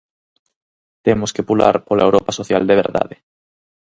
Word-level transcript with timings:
Temos 1.05 1.31
que 1.35 1.45
pular 1.49 1.75
pola 1.87 2.05
Europa 2.07 2.31
social 2.39 2.63
de 2.69 2.75
verdade. 2.81 3.15